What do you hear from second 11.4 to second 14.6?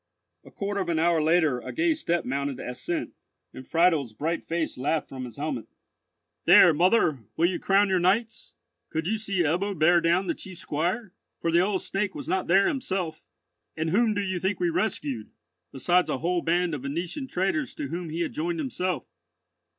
the old Snake was not there himself. And whom do you think